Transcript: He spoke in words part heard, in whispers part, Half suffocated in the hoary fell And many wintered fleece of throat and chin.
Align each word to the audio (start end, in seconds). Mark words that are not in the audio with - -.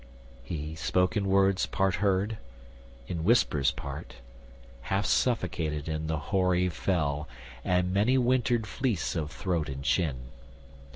He 0.41 0.73
spoke 0.73 1.15
in 1.15 1.27
words 1.27 1.67
part 1.67 1.93
heard, 2.01 2.39
in 3.07 3.23
whispers 3.23 3.69
part, 3.69 4.15
Half 4.89 5.05
suffocated 5.05 5.87
in 5.87 6.07
the 6.07 6.17
hoary 6.17 6.69
fell 6.69 7.27
And 7.63 7.93
many 7.93 8.17
wintered 8.17 8.65
fleece 8.65 9.15
of 9.15 9.29
throat 9.29 9.69
and 9.69 9.83
chin. 9.83 10.15